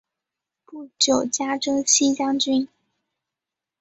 [0.65, 2.67] 不久加征西将军。